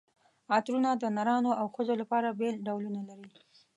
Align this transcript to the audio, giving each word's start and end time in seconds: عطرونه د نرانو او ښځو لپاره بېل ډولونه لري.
عطرونه 0.55 0.89
د 0.97 1.03
نرانو 1.17 1.51
او 1.61 1.65
ښځو 1.75 1.93
لپاره 2.01 2.35
بېل 2.39 2.55
ډولونه 2.67 3.01
لري. 3.09 3.29